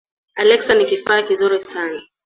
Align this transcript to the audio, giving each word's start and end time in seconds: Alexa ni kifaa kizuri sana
Alexa 0.35 0.73
ni 0.73 0.85
kifaa 0.85 1.21
kizuri 1.21 1.61
sana 1.61 2.01